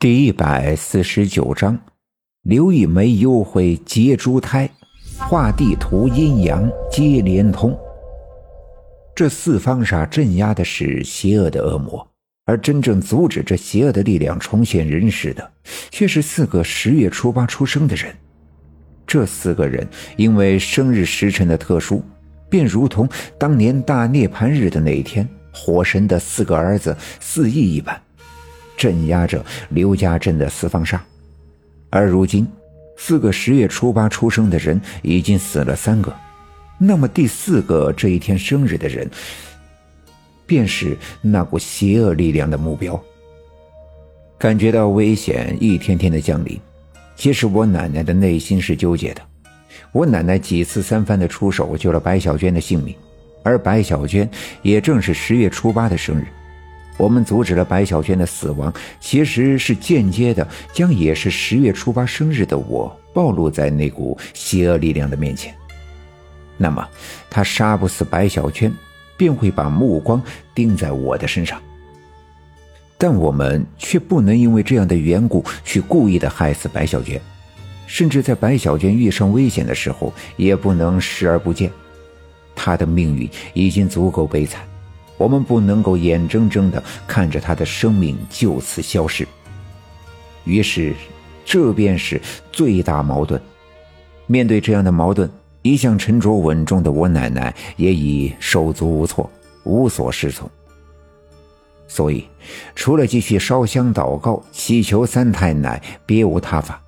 [0.00, 1.78] 第一百四十九章，
[2.44, 4.66] 刘一梅幽会接珠胎，
[5.18, 7.78] 画地图阴阳皆连通。
[9.14, 12.08] 这四方煞镇压的是邪恶的恶魔，
[12.46, 15.50] 而真正阻止这邪恶的力量重现人世的，
[15.90, 18.10] 却是四个十月初八出生的人。
[19.06, 19.86] 这四个人
[20.16, 22.02] 因为生日时辰的特殊，
[22.48, 23.06] 便如同
[23.38, 28.00] 当年大涅槃日的那一天，火神的四个儿子四翼一般。
[28.80, 30.98] 镇压着刘家镇的四方煞，
[31.90, 32.48] 而如今
[32.96, 36.10] 四个十月初八出生的人已经死了三个，
[36.78, 39.06] 那么第四个这一天生日的人，
[40.46, 42.98] 便是那股邪恶力量的目标。
[44.38, 46.58] 感觉到危险一天天的降临，
[47.16, 49.20] 其实我奶奶的内心是纠结的。
[49.92, 52.96] 我奶奶几次三番的出手救了白小娟的性命，
[53.42, 54.26] 而白小娟
[54.62, 56.24] 也正是十月初八的生日。
[57.00, 65.54] 我们阻止了白小娟的死亡，其实是间接的将也是十月初八生日的我暴露在那股邪恶力量的面前。
[66.58, 66.86] 那么，
[67.30, 68.70] 他杀不死白小娟，
[69.16, 70.22] 便会把目光
[70.54, 71.58] 盯在我的身上。
[72.98, 77.18] 但我们却不能因为这样的缘故去故意的害死白小娟，
[77.86, 81.72] 甚至在白小娟遇上危险的时候，也不能视而不见。
[82.54, 84.60] 她的命运已经足够悲惨。
[85.20, 89.28] 我们不能够眼睁睁地看着他的生命就此消失。
[90.44, 90.94] 于是，
[91.44, 92.18] 这便是
[92.50, 93.38] 最大矛盾。
[94.26, 99.30] 面对这样的矛盾，一向沉着稳重的我奶奶也已手足无措，
[99.64, 100.50] 无所适从。
[101.86, 102.26] 所以，
[102.74, 106.80] 除了继续烧香祷告，祈求三太奶，别无他法。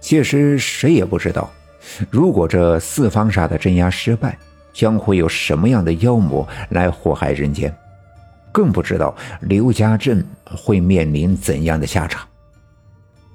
[0.00, 1.50] 其实，谁也不知道，
[2.08, 4.38] 如果这四方煞的镇压失败。
[4.74, 7.74] 将会有什么样的妖魔来祸害人间？
[8.52, 12.26] 更不知道刘家镇会面临怎样的下场。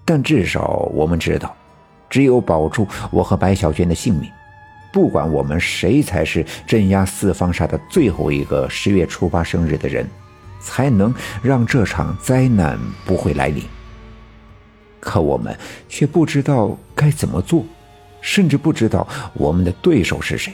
[0.06, 1.56] 但至少我们知道，
[2.10, 4.30] 只有保住我和白小娟的性命，
[4.92, 10.08] 不管我们谁才是镇压四方煞的最后一个十月初八生日的人，
[10.60, 11.14] 才能
[11.44, 13.64] 让这场灾难不会来临。
[15.00, 15.58] 可我们
[15.88, 17.64] 却不知道该怎么做，
[18.20, 20.54] 甚至不知道我们的对手是谁。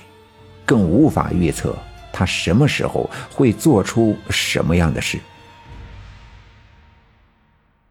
[0.65, 1.75] 更无法预测
[2.11, 5.19] 他什么时候会做出什么样的事。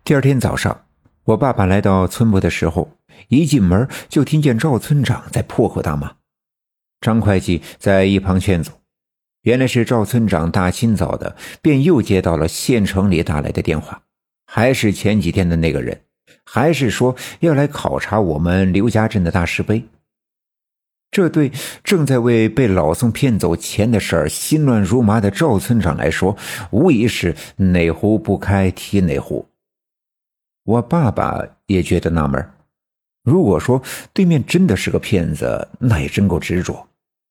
[0.03, 0.85] 第二天早上，
[1.25, 2.91] 我爸爸来到村部的时候，
[3.29, 6.13] 一进门就听见赵村长在破口大骂，
[7.01, 8.73] 张会计在一旁劝阻。
[9.43, 14.03] 原来是赵村长大清早的便又接到了县城里打来的电话，
[14.47, 16.01] 还是前几天的那个人，
[16.45, 19.85] 还是说要来考察我们刘家镇的大石碑。
[21.15, 21.53] 这对
[21.85, 26.37] 正在为被老宋骗走钱的事儿心乱如麻的赵村长来说，
[26.73, 29.49] 无疑是哪壶不开提哪壶。
[30.65, 32.45] 我爸爸也觉得纳闷
[33.23, 33.81] 如果说
[34.13, 36.85] 对面真的是个骗子，那也真够执着。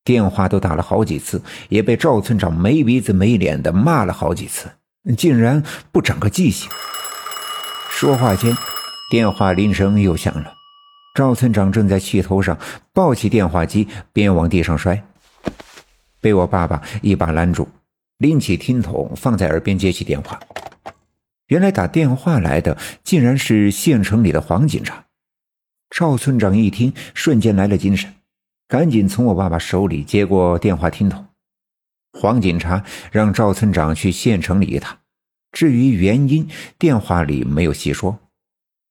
[0.06, 4.70] 电话都打了好几次，也被赵村长没鼻子没脸的骂了好几次，
[5.18, 5.62] 竟然
[5.92, 6.70] 不长个记性。
[7.90, 8.56] 说话间，
[9.12, 10.54] 电话铃声又响了。
[11.14, 12.58] 赵村长正在气头上，
[12.92, 15.04] 抱起电话机便往地上摔，
[16.20, 17.70] 被我爸爸一把拦住，
[18.18, 20.40] 拎起听筒放在耳边接起电话。
[21.48, 25.06] 原来打电话来的竟然是县城里的黄警察。
[25.92, 28.12] 赵村长一听，瞬间来了精神，
[28.68, 31.28] 赶紧从我爸爸手里接过电话听筒。
[32.14, 34.98] 黄警察让赵村长去县城里一趟，
[35.52, 38.20] 至于原因，电话里没有细说。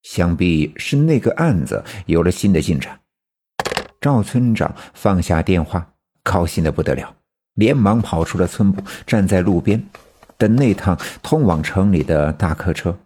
[0.03, 2.99] 想必是那个案子有了新的进展。
[4.01, 5.87] 赵村长放下电话，
[6.23, 7.15] 高兴的不得了，
[7.55, 9.83] 连忙跑出了村部，站在路边
[10.37, 12.99] 等那趟通往城里的大客车。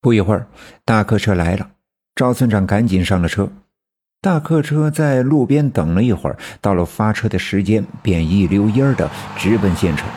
[0.00, 0.46] 不一会儿，
[0.84, 1.70] 大客车来了，
[2.16, 3.48] 赵村长赶紧上了车。
[4.22, 10.08] 大客车在路边等了一会儿，到了发车的时间，便一溜烟的直奔县城。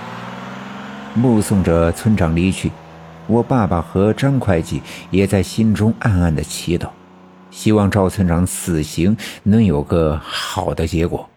[1.13, 2.71] 目送着村长离去。
[3.27, 6.89] 我爸爸和张会计也在心中暗暗的祈祷，
[7.49, 11.29] 希望赵村长死刑能有个好的结果。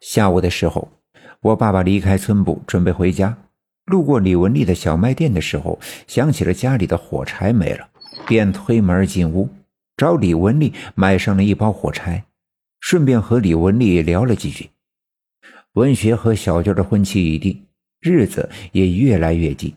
[0.00, 0.88] 下午的时候，
[1.40, 3.36] 我爸爸离开村部准备回家，
[3.86, 7.88] 路过李文丽的小卖店的时候，想起了家里的火柴没了，
[8.26, 9.48] 便推门进屋，
[9.96, 12.24] 找李文丽买上了一包火柴，
[12.80, 14.70] 顺便和李文丽聊了几句。
[15.74, 17.62] 文学和小娟的婚期已定，
[18.00, 19.74] 日子也越来越近。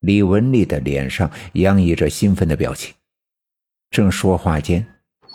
[0.00, 2.94] 李文丽的脸上洋溢着兴奋的表情。
[3.90, 4.86] 正说话间，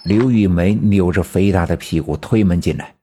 [0.06, 2.96] 刘玉梅扭着肥大的屁股推门进来。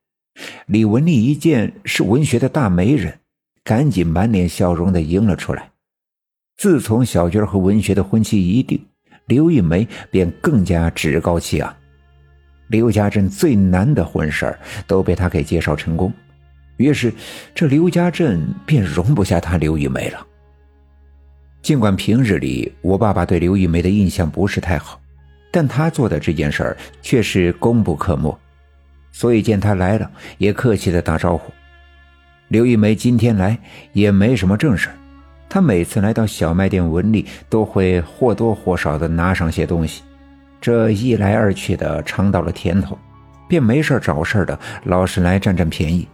[0.66, 3.20] 李文丽一见是文学的大媒人，
[3.62, 5.70] 赶紧满脸笑容的迎了出来。
[6.56, 8.84] 自从小娟和文学的婚期一定，
[9.26, 11.76] 刘玉梅便更加趾高气昂。
[12.68, 16.12] 刘家镇最难的婚事都被他给介绍成功，
[16.76, 17.12] 于是
[17.54, 20.26] 这刘家镇便容不下他刘玉梅了。
[21.62, 25.00] 尽管平日里我爸爸对刘玉梅的印象不是太好，
[25.52, 28.36] 但他做的这件事儿却是功不可没，
[29.12, 31.52] 所以见他来了也客气的打招呼。
[32.48, 33.56] 刘玉梅今天来
[33.92, 34.88] 也没什么正事
[35.48, 40.02] 她每次来到小卖店文丽都会或多或少的拿上些东西。
[40.60, 42.98] 这一来二去的尝到了甜头，
[43.48, 46.08] 便没事找事的，老是来占占便宜。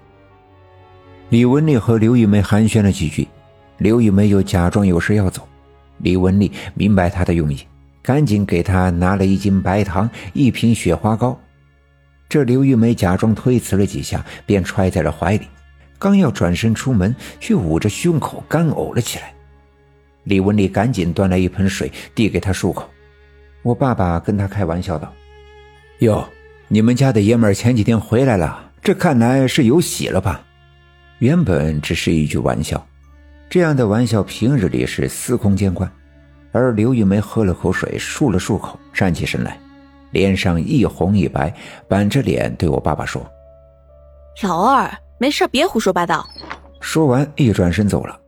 [1.30, 3.28] 李文丽和刘玉梅寒暄了几句，
[3.78, 5.46] 刘玉梅又假装有事要走。
[5.98, 7.58] 李文丽明白她的用意，
[8.02, 11.38] 赶紧给她拿了一斤白糖、一瓶雪花膏。
[12.28, 15.46] 这刘玉梅假装推辞了几下，便揣在了怀里，
[15.98, 19.32] 刚要转身出门，却捂着胸口干呕了起来。
[20.24, 22.88] 李文丽赶紧端来一盆水，递给她漱口。
[23.62, 25.12] 我爸爸跟他开玩笑道
[26.00, 26.28] ：“哟，
[26.69, 30.44] 你们家的爷们儿前几天回来了，这看来是有喜了吧？”
[31.19, 32.86] 原本只是一句玩笑，
[33.50, 35.90] 这样的玩笑平日里是司空见惯。
[36.50, 39.58] 而刘玉梅喝了口水，漱了漱口，站起身来，
[40.10, 41.54] 脸上一红一白，
[41.86, 43.24] 板着脸对我爸爸说
[44.42, 46.26] ：“老二，没事别胡说八道。”
[46.80, 48.18] 说完，一转身走了。